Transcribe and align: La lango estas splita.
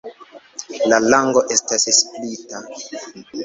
La 0.93 0.99
lango 1.15 1.45
estas 1.59 1.87
splita. 2.01 2.67